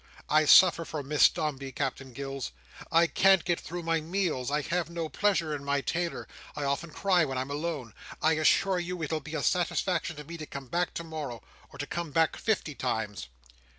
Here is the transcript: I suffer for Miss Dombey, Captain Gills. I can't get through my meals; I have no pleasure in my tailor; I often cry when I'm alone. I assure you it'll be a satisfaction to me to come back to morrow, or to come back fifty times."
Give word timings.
I 0.29 0.45
suffer 0.45 0.83
for 0.83 1.03
Miss 1.03 1.29
Dombey, 1.29 1.71
Captain 1.71 2.11
Gills. 2.11 2.53
I 2.91 3.05
can't 3.05 3.45
get 3.45 3.59
through 3.59 3.83
my 3.83 4.01
meals; 4.01 4.49
I 4.49 4.63
have 4.63 4.89
no 4.89 5.09
pleasure 5.09 5.53
in 5.55 5.63
my 5.63 5.81
tailor; 5.81 6.27
I 6.55 6.63
often 6.63 6.89
cry 6.89 7.23
when 7.23 7.37
I'm 7.37 7.51
alone. 7.51 7.93
I 8.19 8.33
assure 8.33 8.79
you 8.79 9.03
it'll 9.03 9.19
be 9.19 9.35
a 9.35 9.43
satisfaction 9.43 10.15
to 10.15 10.23
me 10.23 10.37
to 10.37 10.47
come 10.47 10.69
back 10.69 10.95
to 10.95 11.03
morrow, 11.03 11.43
or 11.69 11.77
to 11.77 11.85
come 11.85 12.09
back 12.09 12.35
fifty 12.35 12.73
times." 12.73 13.27